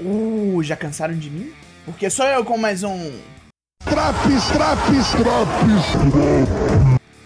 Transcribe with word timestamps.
Uh, 0.00 0.62
já 0.62 0.76
cansaram 0.76 1.14
de 1.14 1.30
mim? 1.30 1.52
Porque 1.84 2.08
sou 2.08 2.26
eu 2.26 2.44
com 2.44 2.56
mais 2.56 2.82
um. 2.82 3.12
Traps, 3.84 4.46
traps, 4.52 5.10
traps. 5.12 6.80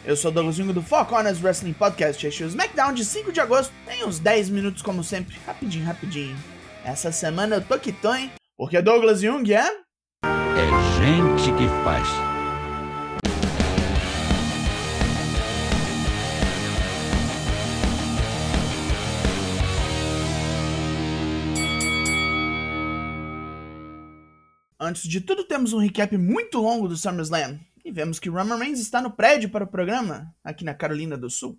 Eu 0.04 0.16
sou 0.16 0.30
o 0.30 0.35
Douglas 0.35 0.57
Jungo 0.57 0.73
do 0.73 0.82
Four 0.82 1.07
Corners 1.07 1.43
Wrestling 1.43 1.73
Podcast. 1.73 2.27
Este 2.27 2.43
é 2.43 2.46
o 2.46 2.48
SmackDown 2.48 2.93
de 2.93 3.05
5 3.05 3.32
de 3.32 3.41
agosto. 3.41 3.73
Tem 3.87 4.05
uns 4.05 4.18
10 4.18 4.50
minutos, 4.50 4.82
como 4.82 5.02
sempre. 5.05 5.37
Rapidinho, 5.46 5.84
rapidinho. 5.84 6.37
Essa 6.84 7.11
semana 7.12 7.57
eu 7.57 7.61
tô 7.62 7.79
que 7.79 7.93
tô, 7.93 8.12
hein? 8.14 8.30
Porque 8.57 8.80
Douglas 8.82 9.20
Jung 9.20 9.52
é. 9.52 9.66
É 9.66 10.98
gente 10.98 11.52
que 11.52 11.68
faz. 11.84 12.34
Antes 24.84 25.08
de 25.08 25.18
tudo, 25.18 25.44
temos 25.44 25.72
um 25.72 25.79
recap 25.79 26.14
muito 26.18 26.61
longo 26.61 26.86
do 26.86 26.94
SummerSlam. 26.94 27.58
E 27.82 27.90
vemos 27.90 28.18
que 28.18 28.29
Roman 28.29 28.58
Reigns 28.58 28.79
está 28.79 29.00
no 29.00 29.10
prédio 29.10 29.48
para 29.48 29.64
o 29.64 29.66
programa, 29.66 30.34
aqui 30.44 30.62
na 30.62 30.74
Carolina 30.74 31.16
do 31.16 31.30
Sul. 31.30 31.58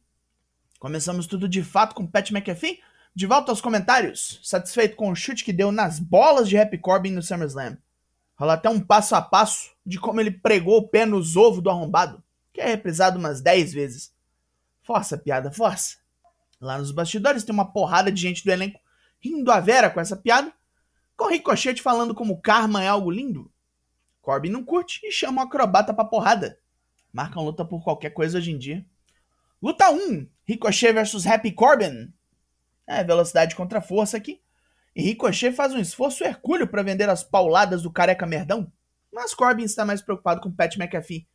Começamos 0.79 1.25
tudo 1.25 1.49
de 1.49 1.63
fato 1.63 1.95
com 1.95 2.05
Pat 2.05 2.29
McAfee, 2.29 2.79
de 3.15 3.25
volta 3.25 3.51
aos 3.51 3.61
comentários, 3.61 4.39
satisfeito 4.43 4.95
com 4.95 5.09
o 5.09 5.15
chute 5.15 5.43
que 5.43 5.51
deu 5.51 5.71
nas 5.71 5.97
bolas 5.97 6.47
de 6.47 6.55
Happy 6.55 6.77
Corbin 6.77 7.09
no 7.09 7.23
SummerSlam. 7.23 7.79
Rola 8.35 8.53
até 8.53 8.69
um 8.69 8.79
passo 8.79 9.15
a 9.15 9.21
passo 9.23 9.71
de 9.83 9.99
como 9.99 10.21
ele 10.21 10.29
pregou 10.29 10.77
o 10.77 10.87
pé 10.87 11.03
nos 11.03 11.35
ovos 11.35 11.63
do 11.63 11.69
arrombado, 11.71 12.23
que 12.53 12.61
é 12.61 12.67
reprisado 12.67 13.17
umas 13.17 13.41
10 13.41 13.73
vezes. 13.73 14.13
Força, 14.83 15.17
piada, 15.17 15.51
força. 15.51 15.95
Lá 16.61 16.77
nos 16.77 16.91
bastidores 16.91 17.43
tem 17.43 17.55
uma 17.55 17.71
porrada 17.73 18.11
de 18.11 18.21
gente 18.21 18.45
do 18.45 18.51
elenco 18.51 18.79
rindo 19.19 19.51
a 19.51 19.59
vera 19.59 19.89
com 19.89 19.99
essa 19.99 20.15
piada, 20.15 20.53
com 21.15 21.27
Ricochet 21.27 21.81
falando 21.81 22.13
como 22.13 22.41
karma 22.41 22.83
é 22.83 22.87
algo 22.87 23.09
lindo. 23.09 23.51
Corbin 24.21 24.49
não 24.49 24.63
curte 24.63 24.99
e 25.03 25.11
chama 25.11 25.43
o 25.43 25.45
acrobata 25.45 25.93
pra 25.93 26.03
porrada. 26.03 26.59
Marcam 27.13 27.43
luta 27.43 27.63
por 27.63 27.83
qualquer 27.83 28.09
coisa 28.09 28.37
hoje 28.37 28.51
em 28.51 28.57
dia. 28.57 28.85
Luta 29.61 29.89
1: 29.89 30.27
Ricochet 30.43 30.91
versus 30.91 31.25
Happy 31.25 31.51
Corbin. 31.51 32.11
É, 32.85 33.03
velocidade 33.03 33.55
contra 33.55 33.81
força 33.81 34.17
aqui. 34.17 34.41
E 34.95 35.01
Ricochet 35.01 35.51
faz 35.53 35.73
um 35.73 35.79
esforço 35.79 36.23
hercúleo 36.23 36.67
para 36.67 36.83
vender 36.83 37.09
as 37.09 37.23
pauladas 37.23 37.81
do 37.83 37.91
careca 37.91 38.25
merdão. 38.25 38.71
Mas 39.11 39.33
Corbin 39.33 39.63
está 39.63 39.85
mais 39.85 40.01
preocupado 40.01 40.41
com 40.41 40.51
Pat 40.51 40.75
McAfee. 40.75 41.27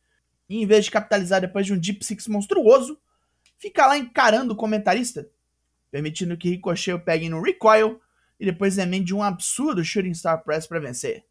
E 0.47 0.61
em 0.61 0.65
vez 0.65 0.85
de 0.85 0.91
capitalizar 0.91 1.41
depois 1.41 1.65
de 1.65 1.73
um 1.73 1.77
Deep 1.77 2.05
Six 2.05 2.27
monstruoso, 2.27 2.99
fica 3.57 3.87
lá 3.87 3.97
encarando 3.97 4.53
o 4.53 4.57
comentarista, 4.57 5.29
permitindo 5.89 6.37
que 6.37 6.49
Ricochet 6.49 6.93
o 6.93 6.99
pegue 6.99 7.29
no 7.29 7.41
recoil 7.41 8.01
e 8.41 8.45
depois 8.45 8.79
emende 8.79 9.13
um 9.13 9.21
absurdo 9.21 9.85
Shooting 9.85 10.15
Star 10.15 10.43
Press 10.43 10.65
para 10.65 10.79
vencer. 10.79 11.23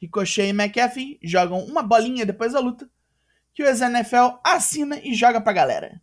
Ricochet 0.00 0.48
e 0.48 0.52
McAfee 0.52 1.18
jogam 1.22 1.62
uma 1.62 1.82
bolinha 1.82 2.24
depois 2.24 2.54
da 2.54 2.58
luta, 2.58 2.88
que 3.52 3.62
o 3.62 3.66
ex-NFL 3.66 4.38
assina 4.42 4.98
e 5.04 5.12
joga 5.12 5.42
pra 5.42 5.52
galera. 5.52 6.00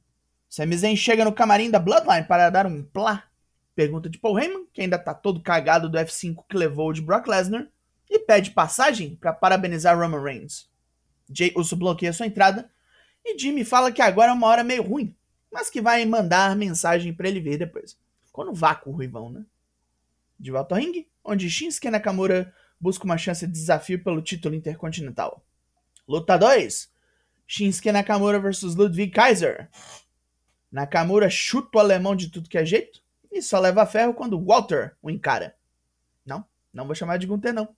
Sami 0.47 0.77
Zayn 0.77 0.95
chega 0.95 1.25
no 1.25 1.33
camarim 1.33 1.71
da 1.71 1.79
Bloodline 1.79 2.27
para 2.27 2.51
dar 2.51 2.67
um 2.67 2.83
plá. 2.83 3.23
Pergunta 3.73 4.07
de 4.07 4.19
Paul 4.19 4.37
Heyman, 4.37 4.67
que 4.71 4.81
ainda 4.81 4.99
tá 4.99 5.15
todo 5.15 5.41
cagado 5.41 5.89
do 5.89 5.97
F5 5.97 6.45
que 6.47 6.55
levou 6.55 6.93
de 6.93 7.01
Brock 7.01 7.25
Lesnar, 7.27 7.67
e 8.07 8.19
pede 8.19 8.51
passagem 8.51 9.15
para 9.15 9.33
parabenizar 9.33 9.97
Roman 9.97 10.21
Reigns. 10.21 10.69
Jay 11.33 11.51
Uso 11.55 11.75
bloqueia 11.75 12.13
sua 12.13 12.27
entrada, 12.27 12.69
e 13.25 13.35
Jimmy 13.35 13.65
fala 13.65 13.91
que 13.91 14.01
agora 14.01 14.29
é 14.29 14.33
uma 14.33 14.45
hora 14.45 14.63
meio 14.63 14.83
ruim, 14.83 15.15
mas 15.51 15.71
que 15.71 15.81
vai 15.81 16.05
mandar 16.05 16.55
mensagem 16.55 17.11
para 17.11 17.27
ele 17.27 17.39
ver 17.39 17.57
depois. 17.57 17.97
Ficou 18.27 18.45
no 18.45 18.53
vácuo, 18.53 18.91
Ruivão, 18.91 19.31
né? 19.31 19.43
De 20.41 20.49
volta 20.49 20.73
ao 20.73 20.81
ringue, 20.81 21.07
onde 21.23 21.47
Shinsuke 21.47 21.91
Nakamura 21.91 22.51
busca 22.79 23.05
uma 23.05 23.15
chance 23.15 23.45
de 23.45 23.53
desafio 23.53 24.03
pelo 24.03 24.23
título 24.23 24.55
intercontinental. 24.55 25.45
Luta 26.07 26.35
2: 26.35 26.91
Shinsuke 27.45 27.91
Nakamura 27.91 28.39
vs 28.39 28.73
Ludwig 28.73 29.11
Kaiser. 29.11 29.69
Nakamura 30.71 31.29
chuta 31.29 31.77
o 31.77 31.79
alemão 31.79 32.15
de 32.15 32.31
tudo 32.31 32.49
que 32.49 32.57
é 32.57 32.65
jeito 32.65 33.03
e 33.31 33.39
só 33.39 33.59
leva 33.59 33.85
ferro 33.85 34.15
quando 34.15 34.43
Walter 34.43 34.95
o 34.99 35.11
encara. 35.11 35.55
Não, 36.25 36.43
não 36.73 36.87
vou 36.87 36.95
chamar 36.95 37.17
de 37.17 37.27
Gunter 37.27 37.53
não. 37.53 37.75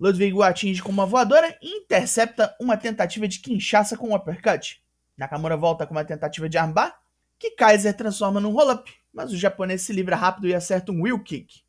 Ludwig 0.00 0.32
o 0.32 0.42
atinge 0.42 0.82
com 0.82 0.90
uma 0.90 1.04
voadora 1.04 1.58
e 1.60 1.76
intercepta 1.76 2.56
uma 2.58 2.74
tentativa 2.78 3.28
de 3.28 3.38
quinchaça 3.38 3.98
com 3.98 4.08
um 4.08 4.14
uppercut. 4.14 4.82
Nakamura 5.14 5.58
volta 5.58 5.86
com 5.86 5.92
uma 5.92 6.06
tentativa 6.06 6.48
de 6.48 6.56
armbar, 6.56 6.98
que 7.38 7.50
Kaiser 7.50 7.94
transforma 7.94 8.40
num 8.40 8.50
roll-up, 8.50 8.90
mas 9.12 9.30
o 9.30 9.36
japonês 9.36 9.82
se 9.82 9.92
livra 9.92 10.16
rápido 10.16 10.48
e 10.48 10.54
acerta 10.54 10.90
um 10.90 11.02
wheel 11.02 11.22
kick. 11.22 11.62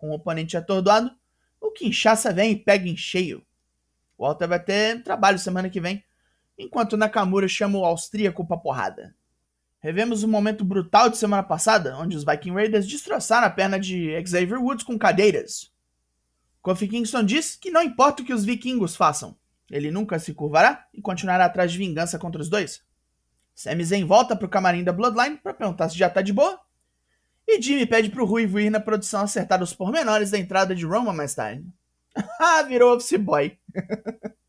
Com 0.00 0.08
o 0.08 0.14
oponente 0.14 0.56
atordoado, 0.56 1.10
o 1.60 1.70
Kinshasa 1.70 2.32
vem 2.32 2.52
e 2.52 2.56
pega 2.56 2.88
em 2.88 2.96
cheio. 2.96 3.44
O 4.16 4.24
Walter 4.24 4.48
vai 4.48 4.58
ter 4.58 5.02
trabalho 5.02 5.38
semana 5.38 5.68
que 5.68 5.78
vem, 5.78 6.02
enquanto 6.56 6.96
Nakamura 6.96 7.46
chama 7.46 7.78
o 7.78 7.84
austríaco 7.84 8.46
pra 8.46 8.56
porrada. 8.56 9.14
Revemos 9.78 10.24
um 10.24 10.28
momento 10.28 10.64
brutal 10.64 11.10
de 11.10 11.18
semana 11.18 11.42
passada, 11.42 11.98
onde 11.98 12.16
os 12.16 12.24
Viking 12.24 12.54
Raiders 12.54 12.86
destroçaram 12.86 13.46
a 13.46 13.50
perna 13.50 13.78
de 13.78 14.10
Xavier 14.26 14.58
Woods 14.58 14.84
com 14.84 14.98
cadeiras. 14.98 15.70
Kofi 16.62 16.88
Kingston 16.88 17.22
diz 17.22 17.54
que 17.54 17.70
não 17.70 17.82
importa 17.82 18.22
o 18.22 18.24
que 18.24 18.32
os 18.32 18.44
vikingos 18.44 18.96
façam, 18.96 19.36
ele 19.70 19.90
nunca 19.90 20.18
se 20.18 20.32
curvará 20.32 20.86
e 20.94 21.02
continuará 21.02 21.44
atrás 21.44 21.70
de 21.70 21.76
vingança 21.76 22.18
contra 22.18 22.40
os 22.40 22.48
dois. 22.48 22.82
Sami 23.54 23.84
Zayn 23.84 24.06
volta 24.06 24.34
pro 24.34 24.48
camarim 24.48 24.82
da 24.82 24.92
Bloodline 24.94 25.36
para 25.36 25.52
perguntar 25.52 25.90
se 25.90 25.98
já 25.98 26.08
tá 26.08 26.22
de 26.22 26.32
boa, 26.32 26.58
e 27.56 27.62
Jimmy 27.62 27.86
pede 27.86 28.10
pro 28.10 28.24
Ruivo 28.24 28.60
ir 28.60 28.70
na 28.70 28.80
produção 28.80 29.22
acertar 29.22 29.62
os 29.62 29.74
pormenores 29.74 30.30
da 30.30 30.38
entrada 30.38 30.74
de 30.74 30.86
Roman 30.86 31.12
mais 31.12 31.34
tarde. 31.34 31.64
ah, 32.40 32.62
virou 32.62 32.96
office 32.96 33.18
boy. 33.18 33.58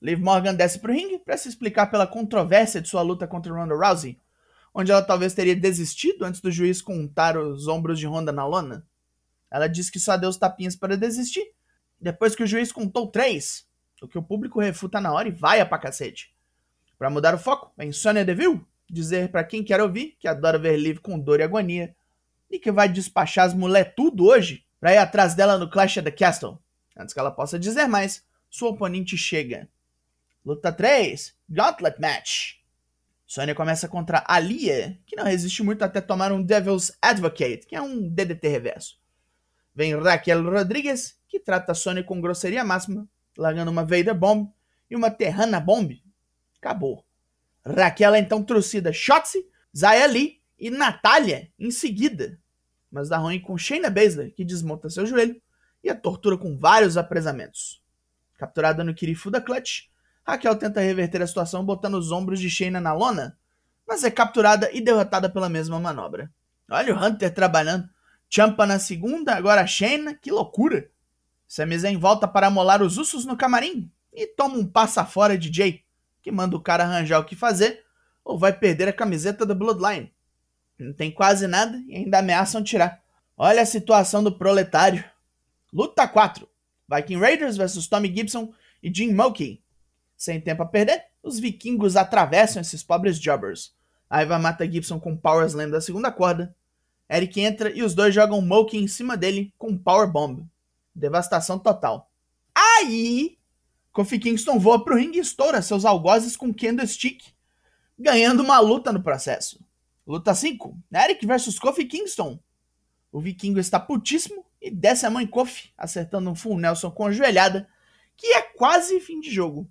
Liv 0.00 0.20
Morgan 0.20 0.54
desce 0.54 0.78
pro 0.78 0.92
ringue 0.92 1.18
para 1.18 1.36
se 1.36 1.48
explicar 1.48 1.86
pela 1.90 2.06
controvérsia 2.06 2.80
de 2.80 2.88
sua 2.88 3.02
luta 3.02 3.26
contra 3.26 3.52
Ronda 3.52 3.74
Rousey, 3.74 4.20
onde 4.74 4.92
ela 4.92 5.02
talvez 5.02 5.32
teria 5.32 5.56
desistido 5.56 6.24
antes 6.24 6.40
do 6.40 6.50
juiz 6.50 6.82
contar 6.82 7.36
os 7.36 7.66
ombros 7.66 7.98
de 7.98 8.06
Ronda 8.06 8.30
na 8.30 8.46
lona. 8.46 8.86
Ela 9.50 9.66
diz 9.68 9.88
que 9.88 9.98
só 9.98 10.16
deu 10.16 10.28
os 10.28 10.36
tapinhas 10.36 10.76
para 10.76 10.96
desistir, 10.96 11.44
depois 11.98 12.36
que 12.36 12.42
o 12.42 12.46
juiz 12.46 12.70
contou 12.70 13.10
três, 13.10 13.66
o 14.02 14.06
que 14.06 14.18
o 14.18 14.22
público 14.22 14.60
refuta 14.60 15.00
na 15.00 15.12
hora 15.12 15.28
e 15.28 15.32
vai 15.32 15.60
a 15.60 15.66
pra 15.66 15.78
cacete. 15.78 16.34
Pra 16.98 17.10
mudar 17.10 17.34
o 17.34 17.38
foco, 17.38 17.72
vem 17.76 17.90
Sonya 17.90 18.24
Deville 18.24 18.60
dizer 18.88 19.30
para 19.30 19.44
quem 19.44 19.62
quer 19.62 19.80
ouvir 19.80 20.16
que 20.18 20.28
adora 20.28 20.58
ver 20.58 20.76
Liv 20.76 20.98
com 20.98 21.18
dor 21.18 21.40
e 21.40 21.42
agonia 21.42 21.94
e 22.50 22.58
que 22.58 22.70
vai 22.70 22.88
despachar 22.88 23.46
as 23.46 23.54
mulher 23.54 23.94
tudo 23.94 24.26
hoje 24.26 24.64
pra 24.78 24.92
ir 24.92 24.98
atrás 24.98 25.34
dela 25.34 25.58
no 25.58 25.70
Clash 25.70 25.96
of 25.96 26.04
the 26.04 26.10
Castle. 26.10 26.58
Antes 26.96 27.12
que 27.12 27.20
ela 27.20 27.30
possa 27.30 27.58
dizer 27.58 27.86
mais, 27.86 28.24
sua 28.48 28.70
oponente 28.70 29.16
chega. 29.16 29.68
Luta 30.44 30.72
3, 30.72 31.34
Gauntlet 31.48 32.00
Match. 32.00 32.54
Sonya 33.26 33.54
começa 33.54 33.88
contra 33.88 34.22
Alia, 34.26 34.96
que 35.04 35.16
não 35.16 35.24
resiste 35.24 35.62
muito 35.62 35.82
até 35.82 36.00
tomar 36.00 36.30
um 36.30 36.40
Devil's 36.40 36.96
Advocate, 37.02 37.66
que 37.66 37.74
é 37.74 37.82
um 37.82 38.08
DDT 38.08 38.46
reverso. 38.46 39.00
Vem 39.74 39.96
Raquel 39.96 40.48
Rodrigues, 40.48 41.18
que 41.28 41.40
trata 41.40 41.74
Sonya 41.74 42.04
com 42.04 42.20
grosseria 42.20 42.64
máxima, 42.64 43.08
largando 43.36 43.70
uma 43.70 43.82
Vader 43.82 44.14
Bomb 44.14 44.48
e 44.88 44.94
uma 44.94 45.10
Terrana 45.10 45.58
Bomb. 45.58 46.00
Acabou. 46.60 47.04
Raquel 47.66 48.14
é 48.14 48.18
então 48.20 48.42
trucida 48.42 48.92
Shotzi, 48.92 49.44
Zaya 49.76 50.06
Lee 50.06 50.40
e 50.58 50.70
Natália 50.70 51.50
em 51.58 51.70
seguida. 51.70 52.38
Mas 52.90 53.08
dá 53.08 53.18
ruim 53.18 53.40
com 53.40 53.58
Shayna 53.58 53.90
Baszler, 53.90 54.32
que 54.32 54.44
desmonta 54.44 54.88
seu 54.88 55.04
joelho 55.04 55.40
e 55.82 55.90
a 55.90 55.94
tortura 55.94 56.38
com 56.38 56.56
vários 56.56 56.96
apresamentos. 56.96 57.82
Capturada 58.38 58.84
no 58.84 58.94
Kirifu 58.94 59.30
da 59.30 59.40
Clutch, 59.40 59.88
Raquel 60.24 60.56
tenta 60.56 60.80
reverter 60.80 61.22
a 61.22 61.26
situação 61.26 61.64
botando 61.64 61.94
os 61.94 62.12
ombros 62.12 62.40
de 62.40 62.48
Shayna 62.48 62.80
na 62.80 62.92
lona, 62.92 63.36
mas 63.86 64.04
é 64.04 64.10
capturada 64.10 64.70
e 64.72 64.80
derrotada 64.80 65.28
pela 65.28 65.48
mesma 65.48 65.78
manobra. 65.80 66.30
Olha 66.70 66.94
o 66.94 67.04
Hunter 67.04 67.32
trabalhando. 67.32 67.88
Champa 68.28 68.66
na 68.66 68.78
segunda, 68.78 69.34
agora 69.34 69.60
a 69.60 69.66
Shayna, 69.66 70.14
que 70.14 70.30
loucura! 70.30 70.90
Sami 71.46 71.78
Zayn 71.78 71.96
volta 71.96 72.26
para 72.26 72.50
molar 72.50 72.82
os 72.82 72.98
ursos 72.98 73.24
no 73.24 73.36
camarim 73.36 73.90
e 74.12 74.26
toma 74.26 74.56
um 74.56 74.66
passa 74.66 75.04
fora 75.04 75.38
de 75.38 75.52
Jay, 75.52 75.84
que 76.26 76.32
manda 76.32 76.56
o 76.56 76.60
cara 76.60 76.82
arranjar 76.82 77.20
o 77.20 77.24
que 77.24 77.36
fazer 77.36 77.84
ou 78.24 78.36
vai 78.36 78.52
perder 78.52 78.88
a 78.88 78.92
camiseta 78.92 79.46
da 79.46 79.54
Bloodline. 79.54 80.12
Não 80.76 80.92
tem 80.92 81.08
quase 81.08 81.46
nada 81.46 81.80
e 81.86 81.94
ainda 81.94 82.18
ameaçam 82.18 82.64
tirar. 82.64 83.00
Olha 83.36 83.62
a 83.62 83.66
situação 83.66 84.24
do 84.24 84.36
proletário. 84.36 85.04
Luta 85.72 86.08
4. 86.08 86.48
Viking 86.92 87.18
Raiders 87.18 87.56
vs 87.56 87.86
Tommy 87.86 88.12
Gibson 88.12 88.52
e 88.82 88.92
Jim 88.92 89.14
Monkey. 89.14 89.62
Sem 90.16 90.40
tempo 90.40 90.64
a 90.64 90.66
perder, 90.66 91.04
os 91.22 91.38
vikingos 91.38 91.94
atravessam 91.94 92.60
esses 92.60 92.82
pobres 92.82 93.20
jobbers. 93.20 93.72
Aiva 94.10 94.36
mata 94.36 94.68
Gibson 94.68 94.98
com 94.98 95.16
Power 95.16 95.46
Slam 95.46 95.70
da 95.70 95.80
segunda 95.80 96.10
corda. 96.10 96.52
Eric 97.08 97.40
entra 97.40 97.70
e 97.70 97.84
os 97.84 97.94
dois 97.94 98.12
jogam 98.12 98.42
Monkey 98.42 98.78
em 98.78 98.88
cima 98.88 99.16
dele 99.16 99.54
com 99.56 99.78
Power 99.78 100.10
Bomb. 100.10 100.44
Devastação 100.92 101.56
total. 101.56 102.10
Aí, 102.52 103.38
Kofi 103.96 104.18
Kingston 104.18 104.58
voa 104.58 104.84
pro 104.84 104.94
ringue 104.94 105.16
e 105.16 105.22
estoura 105.22 105.62
seus 105.62 105.86
algozes 105.86 106.36
com 106.36 106.52
Candlestick, 106.52 107.32
ganhando 107.98 108.42
uma 108.42 108.58
luta 108.60 108.92
no 108.92 109.02
processo. 109.02 109.58
Luta 110.06 110.34
5, 110.34 110.78
Eric 110.92 111.26
versus 111.26 111.58
Kofi 111.58 111.86
Kingston. 111.86 112.38
O 113.10 113.18
vikingo 113.22 113.58
está 113.58 113.80
putíssimo 113.80 114.44
e 114.60 114.70
desce 114.70 115.06
a 115.06 115.10
mão 115.10 115.22
em 115.22 115.26
Kofi, 115.26 115.72
acertando 115.78 116.28
um 116.28 116.34
Full 116.34 116.58
Nelson 116.58 116.90
com 116.90 117.06
a 117.06 117.10
joelhada, 117.10 117.66
que 118.18 118.26
é 118.34 118.42
quase 118.42 119.00
fim 119.00 119.18
de 119.18 119.30
jogo. 119.30 119.66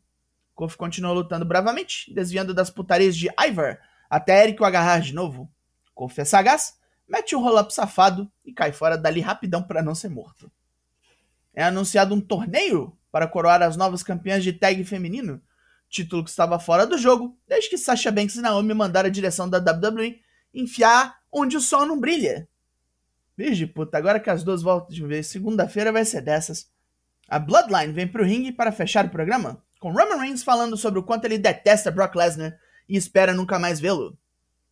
Kofi 0.55 0.75
continua 0.75 1.13
lutando 1.13 1.45
bravamente, 1.45 2.11
desviando 2.11 2.51
das 2.51 2.71
putarias 2.71 3.15
de 3.15 3.29
Ivar, 3.39 3.79
até 4.09 4.43
Eric 4.43 4.59
o 4.59 4.65
agarrar 4.65 5.01
de 5.01 5.13
novo. 5.13 5.47
Kofi 5.93 6.21
é 6.21 6.25
sagaz, 6.25 6.79
mete 7.07 7.35
um 7.35 7.41
roll-up 7.41 7.71
safado 7.71 8.27
e 8.43 8.51
cai 8.51 8.71
fora 8.71 8.97
dali 8.97 9.21
rapidão 9.21 9.61
para 9.61 9.83
não 9.83 9.93
ser 9.93 10.09
morto. 10.09 10.51
É 11.55 11.63
anunciado 11.63 12.13
um 12.13 12.19
torneio 12.19 12.95
para 13.11 13.27
coroar 13.27 13.61
as 13.61 13.77
novas 13.77 14.03
campeãs 14.03 14.43
de 14.43 14.51
tag 14.51 14.83
feminino, 14.83 15.41
título 15.89 16.23
que 16.23 16.29
estava 16.29 16.59
fora 16.59 16.85
do 16.85 16.97
jogo, 16.97 17.37
desde 17.47 17.69
que 17.69 17.77
Sasha 17.77 18.11
Banks 18.11 18.35
e 18.35 18.41
Naomi 18.41 18.73
mandaram 18.73 19.07
a 19.07 19.11
direção 19.11 19.49
da 19.49 19.57
WWE 19.57 20.19
enfiar 20.53 21.17
onde 21.31 21.55
o 21.55 21.61
sol 21.61 21.85
não 21.85 21.99
brilha. 21.99 22.47
Virgem 23.37 23.67
puta, 23.67 23.97
agora 23.97 24.19
que 24.19 24.29
as 24.29 24.43
duas 24.43 24.61
voltam 24.61 24.93
de 24.93 25.05
vez, 25.05 25.27
segunda-feira 25.27 25.91
vai 25.91 26.03
ser 26.03 26.21
dessas. 26.21 26.69
A 27.27 27.39
Bloodline 27.39 27.93
vem 27.93 28.07
pro 28.07 28.23
ringue 28.23 28.51
para 28.51 28.71
fechar 28.71 29.05
o 29.05 29.09
programa, 29.09 29.63
com 29.79 29.91
Roman 29.91 30.17
Reigns 30.17 30.43
falando 30.43 30.77
sobre 30.77 30.99
o 30.99 31.03
quanto 31.03 31.25
ele 31.25 31.37
detesta 31.37 31.91
Brock 31.91 32.15
Lesnar 32.15 32.57
e 32.87 32.97
espera 32.97 33.33
nunca 33.33 33.57
mais 33.57 33.79
vê-lo. 33.79 34.17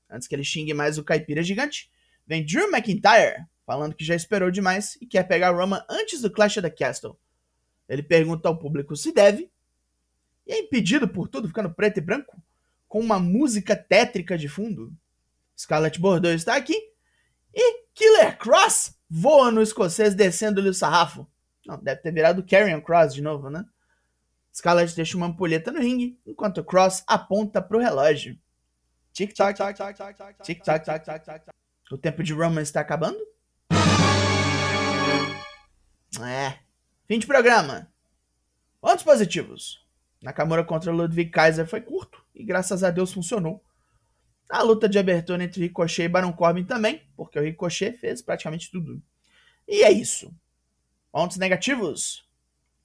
Antes 0.09 0.27
que 0.27 0.35
ele 0.35 0.43
xingue 0.43 0.73
mais 0.73 0.97
o 0.97 1.03
caipira 1.03 1.41
gigante, 1.41 1.89
vem 2.27 2.45
Drew 2.45 2.69
McIntyre 2.69 3.45
falando 3.65 3.95
que 3.95 4.05
já 4.05 4.15
esperou 4.15 4.51
demais 4.51 4.97
e 5.01 5.05
quer 5.05 5.23
pegar 5.23 5.51
Roman 5.51 5.83
antes 5.89 6.21
do 6.21 6.31
Clash 6.31 6.57
of 6.57 6.61
the 6.61 6.69
Castle. 6.69 7.17
Ele 7.87 8.03
pergunta 8.03 8.47
ao 8.47 8.57
público 8.57 8.95
se 8.95 9.11
deve, 9.11 9.51
e 10.45 10.53
é 10.53 10.59
impedido 10.59 11.07
por 11.07 11.27
tudo, 11.27 11.47
ficando 11.47 11.73
preto 11.73 11.97
e 11.97 12.01
branco, 12.01 12.41
com 12.87 12.99
uma 12.99 13.19
música 13.19 13.75
tétrica 13.75 14.37
de 14.37 14.47
fundo. 14.47 14.93
Scarlett 15.57 15.99
Bordeaux 15.99 16.35
está 16.35 16.55
aqui 16.55 16.75
e 17.53 17.83
Killer 17.93 18.37
Cross 18.37 18.95
voa 19.09 19.51
no 19.51 19.61
escocês 19.61 20.15
descendo-lhe 20.15 20.69
o 20.69 20.73
sarrafo. 20.73 21.27
Não, 21.65 21.77
deve 21.77 22.01
ter 22.01 22.11
virado 22.11 22.45
Carrion 22.45 22.81
Cross 22.81 23.13
de 23.13 23.21
novo, 23.21 23.49
né? 23.49 23.63
Scarlett 24.53 24.95
deixa 24.95 25.17
uma 25.17 25.27
ampulheta 25.27 25.71
no 25.71 25.79
ringue, 25.79 26.19
enquanto 26.25 26.63
Cross 26.63 27.03
aponta 27.07 27.61
pro 27.61 27.79
relógio. 27.79 28.37
Tic-tac, 29.13 29.57
tic-tac, 30.43 30.83
tic-tac. 30.83 31.45
O 31.91 31.97
tempo 31.97 32.23
de 32.23 32.33
Roman 32.33 32.61
está 32.61 32.81
acabando? 32.81 33.19
É. 36.21 36.59
Fim 37.07 37.19
de 37.19 37.27
programa. 37.27 37.91
Pontos 38.79 39.03
positivos. 39.03 39.83
Nakamura 40.21 40.63
contra 40.63 40.91
Ludwig 40.91 41.29
Kaiser 41.31 41.67
foi 41.67 41.81
curto 41.81 42.23
e 42.33 42.43
graças 42.43 42.83
a 42.83 42.89
Deus 42.89 43.11
funcionou. 43.11 43.63
A 44.49 44.61
luta 44.61 44.87
de 44.87 44.99
abertura 44.99 45.43
entre 45.43 45.61
Ricochet 45.61 46.03
e 46.03 46.07
Baron 46.09 46.31
Corbin 46.33 46.63
também, 46.63 47.01
porque 47.15 47.39
o 47.39 47.41
Ricochet 47.41 47.97
fez 47.97 48.21
praticamente 48.21 48.71
tudo. 48.71 49.01
E 49.67 49.83
é 49.83 49.91
isso. 49.91 50.33
Pontos 51.11 51.37
negativos. 51.37 52.25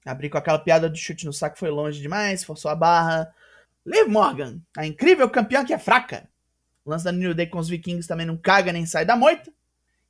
Abrir 0.05 0.29
com 0.29 0.37
aquela 0.37 0.59
piada 0.59 0.89
do 0.89 0.97
chute 0.97 1.25
no 1.25 1.33
saco 1.33 1.57
foi 1.57 1.69
longe 1.69 2.01
demais, 2.01 2.43
forçou 2.43 2.71
a 2.71 2.75
barra. 2.75 3.33
Liv 3.85 4.07
Morgan, 4.07 4.61
a 4.75 4.85
incrível 4.85 5.29
campeã 5.29 5.65
que 5.65 5.73
é 5.73 5.77
fraca. 5.77 6.29
O 6.83 6.89
lance 6.89 7.05
da 7.05 7.11
New 7.11 7.33
Day 7.33 7.47
com 7.47 7.59
os 7.59 7.69
vikings 7.69 8.07
também 8.07 8.25
não 8.25 8.37
caga 8.37 8.71
nem 8.73 8.85
sai 8.85 9.05
da 9.05 9.15
moita. 9.15 9.51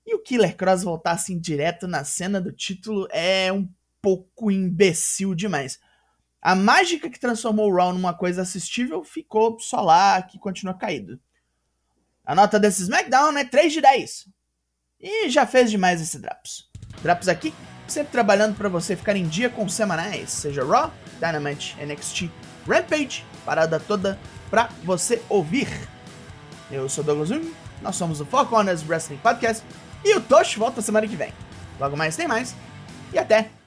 E 0.09 0.15
o 0.15 0.19
Killer 0.19 0.57
Cross 0.57 0.81
voltar 0.81 1.11
assim 1.11 1.38
direto 1.38 1.88
na 1.88 2.03
cena 2.03 2.41
do 2.41 2.51
título 2.51 3.07
é 3.11 3.53
um 3.53 3.69
pouco 4.01 4.50
imbecil 4.50 5.35
demais. 5.35 5.79
A 6.41 6.56
mágica 6.56 7.11
que 7.11 7.19
transformou 7.19 7.69
o 7.69 7.75
Raw 7.75 7.94
numa 7.94 8.11
coisa 8.11 8.41
assistível 8.41 9.03
ficou 9.03 9.59
só 9.59 9.81
lá, 9.81 10.19
que 10.23 10.39
continua 10.39 10.73
caído. 10.73 11.19
A 12.25 12.33
nota 12.33 12.59
desse 12.59 12.81
SmackDown 12.81 13.38
é 13.38 13.45
3 13.45 13.71
de 13.71 13.81
10. 13.81 14.29
E 15.00 15.29
já 15.29 15.45
fez 15.45 15.69
demais 15.69 16.01
esse 16.01 16.17
Drops. 16.17 16.67
Drops 17.03 17.27
aqui, 17.27 17.53
sempre 17.88 18.11
trabalhando 18.11 18.57
para 18.57 18.67
você 18.67 18.95
ficar 18.95 19.15
em 19.15 19.27
dia 19.27 19.47
com 19.47 19.63
os 19.63 19.75
semanais, 19.75 20.31
seja 20.31 20.65
Raw, 20.65 20.91
Dynamite, 21.19 21.77
NXT, 21.85 22.31
Rampage, 22.67 23.23
parada 23.45 23.79
toda 23.79 24.17
pra 24.50 24.71
você 24.83 25.21
ouvir. 25.29 25.67
Eu 26.71 26.89
sou 26.89 27.03
Douglas 27.03 27.29
Jung, 27.29 27.53
nós 27.79 27.95
somos 27.95 28.19
o 28.19 28.25
Four 28.25 28.47
Corners 28.47 28.83
Wrestling 28.89 29.17
Podcast 29.17 29.63
e 30.03 30.15
o 30.15 30.21
Tosh 30.21 30.55
volta 30.55 30.81
semana 30.81 31.07
que 31.07 31.15
vem. 31.15 31.33
Logo 31.79 31.95
mais 31.95 32.15
tem 32.15 32.27
mais 32.27 32.55
e 33.13 33.17
até! 33.17 33.58